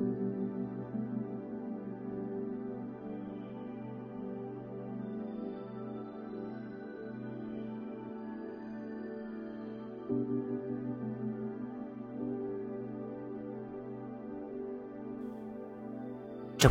[0.00, 0.08] Trong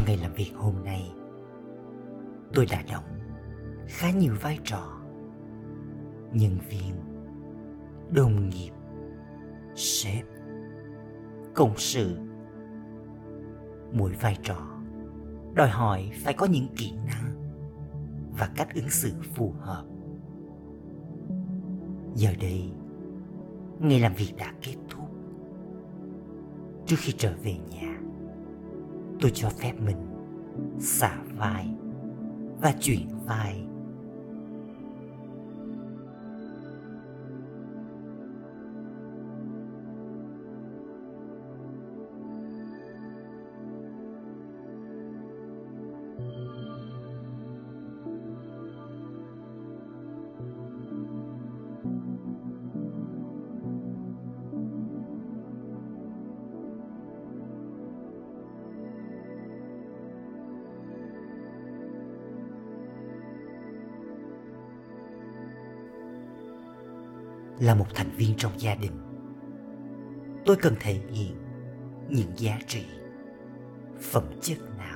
[0.06, 1.12] ngày làm việc hôm nay,
[2.54, 3.04] tôi đã đóng
[3.88, 5.02] khá nhiều vai trò.
[6.34, 6.94] Nhân viên,
[8.12, 8.72] đồng nghiệp,
[9.76, 10.26] sếp,
[11.54, 12.29] công sự
[13.94, 14.58] mỗi vai trò,
[15.54, 17.34] đòi hỏi phải có những kỹ năng
[18.40, 19.84] và cách ứng xử phù hợp.
[22.16, 22.72] Giờ đây
[23.80, 25.10] ngày làm việc đã kết thúc.
[26.86, 28.00] Trước khi trở về nhà,
[29.22, 29.98] tôi cho phép mình
[30.80, 31.76] xả vai
[32.62, 33.66] và chuyển vai
[67.60, 68.92] là một thành viên trong gia đình.
[70.46, 71.36] Tôi cần thể hiện
[72.10, 72.86] những giá trị,
[74.02, 74.89] phẩm chất nào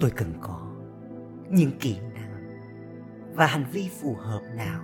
[0.00, 0.72] tôi cần có
[1.50, 2.56] những kỹ năng
[3.34, 4.80] và hành vi phù hợp nào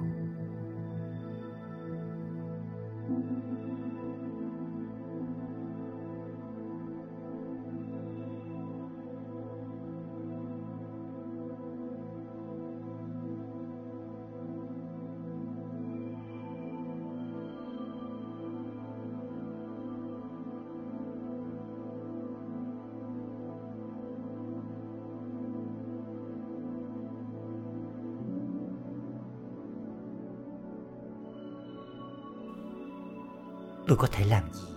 [33.87, 34.69] tôi có thể làm gì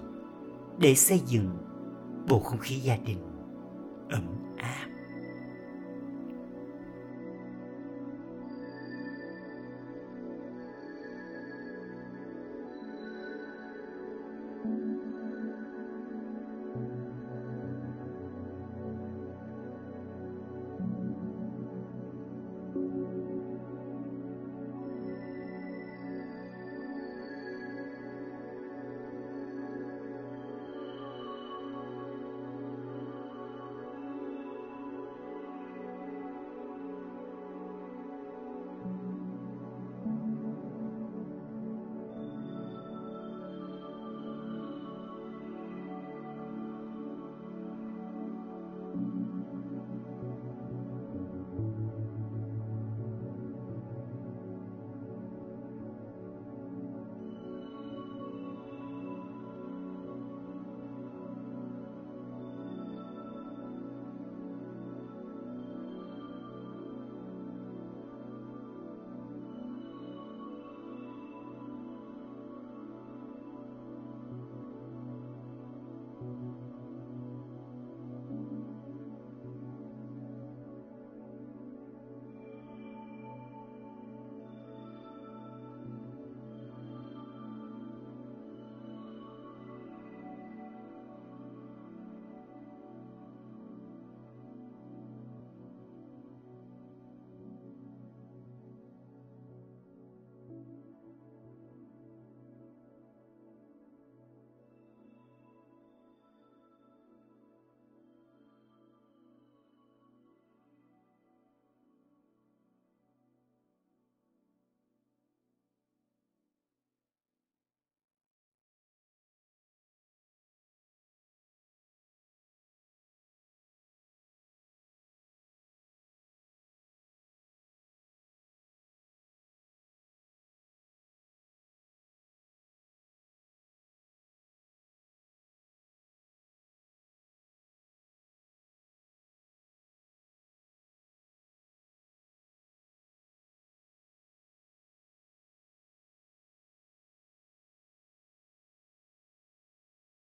[0.78, 1.58] để xây dựng
[2.30, 3.18] bầu không khí gia đình
[4.10, 4.24] ấm
[4.58, 4.88] áp?